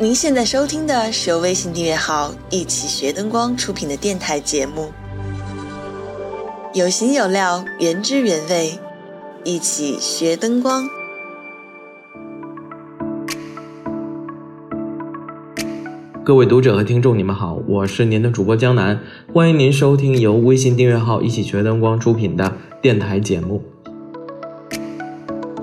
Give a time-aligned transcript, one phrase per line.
[0.00, 4.90] 您现在收听的是由微信订阅号“一起学灯光”出品的电台节目，
[6.74, 8.78] 有形有料，原汁原味，
[9.44, 10.88] 一起学灯光。
[16.24, 19.00] 各位读者和听众，你们好，我是您的主播江南，
[19.32, 23.62] 欢迎您收听由微信订阅号“一起学灯光”出品的电台节目。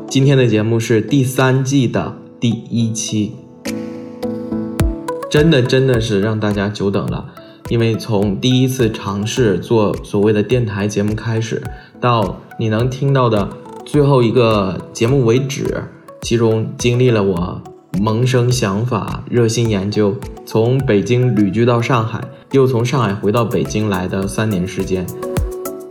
[0.07, 3.35] 今天的节目是第三季的第一期。
[5.29, 7.23] 真的真的是让大家久等了，
[7.69, 11.61] 因为从第一次尝试做所谓的电台节目开始，
[12.01, 13.47] 到你能听到的
[13.85, 15.83] 最后一个节目为止，
[16.23, 17.61] 其中经历了我
[18.01, 20.15] 萌生想法、热心研究，
[20.47, 22.19] 从北京旅居到上海，
[22.53, 25.05] 又从上海回到北京来的三年时间。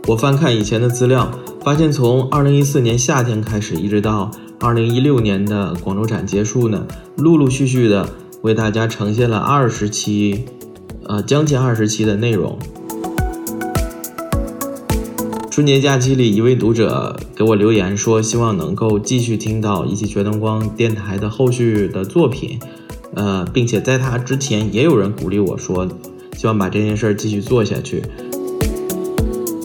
[0.07, 1.31] 我翻看以前的资料，
[1.63, 6.85] 发现从二零一四年夏天开始，一直到二零一六年的广州展结束呢，
[7.15, 8.05] 陆陆续续的。
[8.41, 10.45] 为大家呈现了二十期，
[11.05, 12.57] 呃，将近二十期的内容。
[15.51, 22.57] 春节假期里，一位读者给我留言说，希望能够继续听到一起学灯光电台的后续的作品，
[23.13, 25.85] 呃，并且在他之前也有人鼓励我说，
[26.37, 28.01] 希望把这件事儿继续做下去。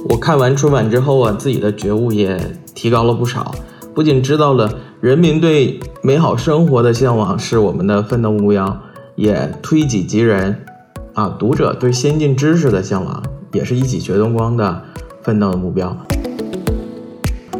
[0.09, 3.55] 我看完春晚之后啊，自己的觉悟也提高了不少，
[3.95, 4.81] 不仅知道了。
[5.05, 8.81] 人民对美好生活的向往是我们的奋斗目标，
[9.17, 10.65] 也推己及人。
[11.13, 14.83] 啊，读者对先进知识的向往，也是一起学灯光的
[15.23, 15.95] 奋斗的目标。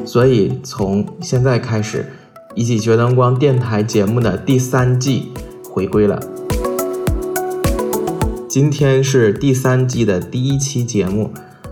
[0.07, 2.07] 所以，从现在开始，
[2.55, 5.31] 一起学灯光电台节目的第三季
[5.71, 6.19] 回归了。
[8.49, 11.31] 今天是第三季的第一期节目，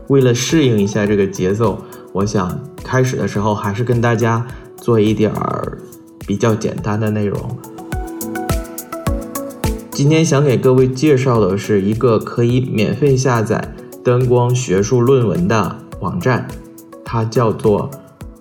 [0.09, 1.79] 为了适应一下这个节奏，
[2.13, 4.47] 我想开始的时候还是跟大家。
[4.83, 5.79] 做一点儿
[6.27, 7.57] 比较简单的内容。
[9.93, 16.49] 今天想给各位介绍的是一个可以免费下载灯光学术论文的网站，
[17.05, 17.89] 它叫做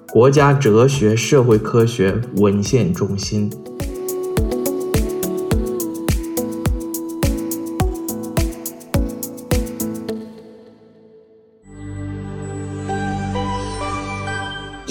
[0.09, 3.47] 国家哲学社会科学文献中心。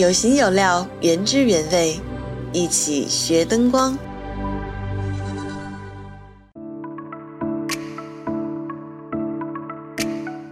[0.00, 1.96] 有形有料，原汁原味，
[2.54, 3.94] 一起学灯光。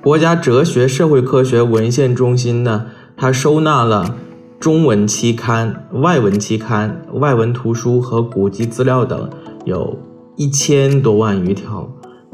[0.03, 4.17] 国家哲学社会科学文献中心呢，它收纳了
[4.61, 9.31] 中文期刊、外文期刊、外文图书和古籍资料等，
[9.65, 9.97] 有
[10.37, 11.91] 一千多万余条，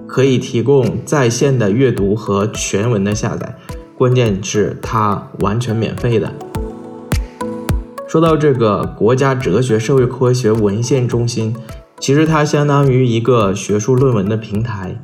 [0.08, 3.54] 可以提供在线的阅读和全文的下载。
[3.96, 6.34] 关键是它完全免费的。
[8.14, 11.52] 说到这个国家哲学社会科学文献中心，
[11.98, 15.02] 其实它相当于一个学术论文的平台。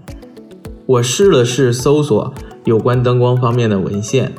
[0.87, 2.32] 我试了试搜索
[2.65, 4.32] 有关灯光方面的文献，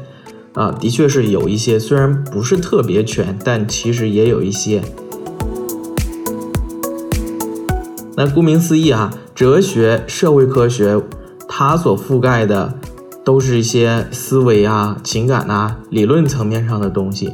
[0.54, 4.82] 啊，的确是有一些，虽然不是特别全，但其实也有一些。
[8.16, 10.98] 那顾名思义啊，哲学社会科学，
[11.46, 12.74] 它所覆盖的
[13.26, 17.34] 都是一些思维啊、情感啊、理论层面上的东西。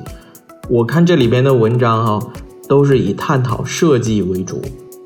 [0.70, 2.28] 我看这里边的文章哈，
[2.68, 4.62] 都是以探讨设计为主，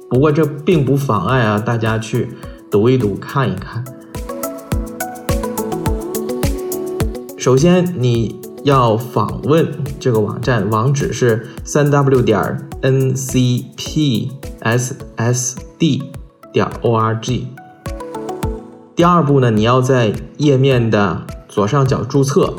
[0.09, 2.29] 不过这并不妨碍啊大家去
[2.71, 3.83] 读一读、看一看。
[7.37, 16.01] 首先你要访问这个网站，网址是三 w 点 n c p s s d
[16.51, 17.47] 点 o r g。
[18.95, 22.55] 第二步呢，你要在页面的左上角注册，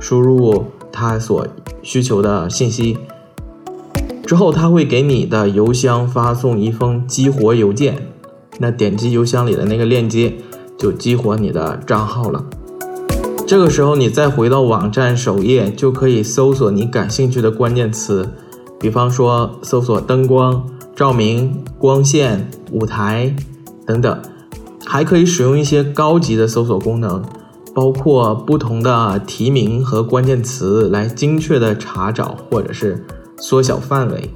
[0.00, 0.64] 输入
[0.96, 1.46] 它所。
[1.82, 2.98] 需求的信息
[4.26, 8.08] 之后，他会给你的邮箱发送一封激活邮件。
[8.58, 10.34] 那点击邮箱里的那个链接，
[10.76, 12.44] 就激活你的账号了。
[13.46, 18.28] 这个时候，你再回到网站首页，就可以搜索你感兴趣的关键词，
[18.80, 23.32] 比方说搜索灯光、照明、光线、舞台
[23.86, 24.20] 等等，
[24.84, 27.22] 还可以使用一些高级的搜索功能。
[27.76, 33.04] 包括不同的提名和关键词来精确的查找或者是
[33.36, 34.30] 缩小范围。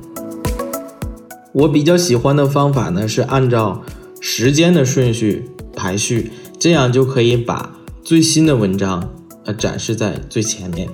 [1.53, 3.81] 我比较喜欢的方法呢是按照
[4.21, 7.73] 时间的顺序排序，这样就可以把
[8.05, 9.09] 最新的文章
[9.47, 10.87] 呃展示在最前面。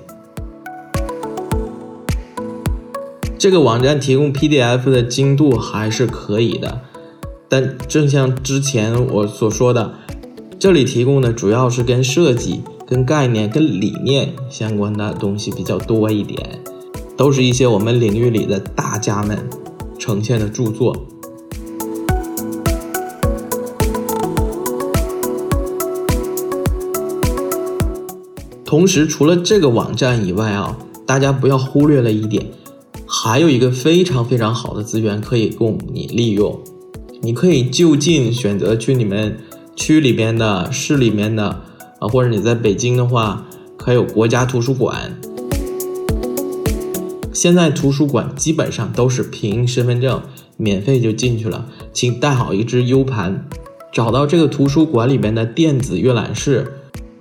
[3.37, 6.79] 这个网站提供 PDF 的精度还是可以的，
[7.49, 9.95] 但正像之前我所说的。
[10.59, 16.59] 这里提供的主要是跟设计跟概念跟理念相关的东西比较多一点
[17.15, 19.37] 都是一些我们领域里的大家们
[19.99, 20.95] 呈现的著作。
[28.65, 32.45] 同时除了这个网站以外啊大家不要忽略了一点
[33.05, 36.59] 还有一个非常非常好的资源可以供你利用
[37.21, 39.37] 你可以就近选择去你们
[39.77, 41.61] 区里边的、市里面的
[41.99, 43.45] 啊，或者你在北京的话，
[43.81, 45.17] 还有国家图书馆。
[47.31, 50.21] 现在图书馆基本上都是凭身份证
[50.57, 53.47] 免费就进去了，请带好一只 U 盘，
[53.93, 56.73] 找到这个图书馆里面的电子阅览室，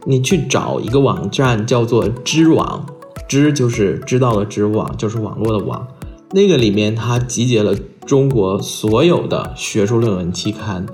[0.07, 2.87] 你去找一个网站叫做知网，
[3.29, 5.87] 知就是知道的知网，就是网络的网，
[6.33, 7.77] 那个里面它集结了。
[8.07, 10.87] 中国所有的学术论文期刊，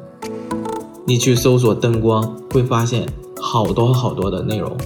[1.05, 3.07] 你去搜索“灯光”，会发现
[3.41, 4.77] 好多好多的内容。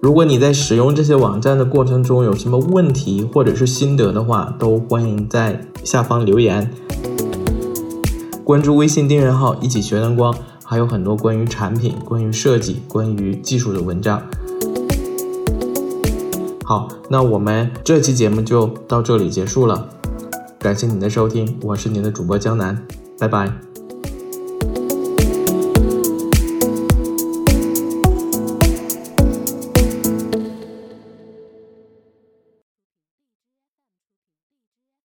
[0.00, 6.70] 如果你在使用这些网站的过程中有什么问题或者是心得的话，都欢迎在下方留言。
[8.44, 10.34] 关注微信订阅号“一起学灯光”，
[10.64, 14.22] 还有很多关于产品、关于设计、关于技术的文章。
[16.64, 19.88] 好，那我们这期节目就到这里结束了。
[20.58, 22.86] 感谢您的收听，我是您的主播江南，
[23.18, 23.67] 拜拜。